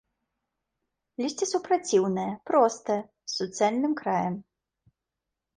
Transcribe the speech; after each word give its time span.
Лісце 1.23 1.45
супраціўнае, 1.53 2.25
простае, 2.51 2.97
з 3.31 3.35
суцэльным 3.37 3.93
краем. 4.01 4.35